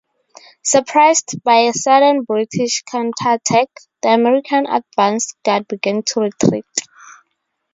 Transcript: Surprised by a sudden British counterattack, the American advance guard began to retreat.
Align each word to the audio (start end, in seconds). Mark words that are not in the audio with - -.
Surprised 0.63 1.43
by 1.43 1.57
a 1.67 1.73
sudden 1.73 2.23
British 2.23 2.81
counterattack, 2.91 3.67
the 4.01 4.09
American 4.09 4.65
advance 4.65 5.27
guard 5.45 5.67
began 5.67 6.01
to 6.01 6.21
retreat. 6.21 6.63